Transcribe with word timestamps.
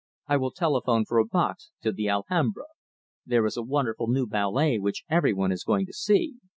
"I 0.27 0.35
will 0.37 0.49
telephone 0.49 1.05
for 1.05 1.19
a 1.19 1.25
box 1.27 1.69
to 1.83 1.91
the 1.91 2.09
Alhambra. 2.09 2.65
There 3.23 3.45
is 3.45 3.55
a 3.55 3.61
wonderful 3.61 4.07
new 4.07 4.25
ballet 4.25 4.79
which 4.79 5.03
every 5.09 5.31
one 5.31 5.51
is 5.51 5.63
going 5.63 5.85
to 5.85 5.93
see." 5.93 6.37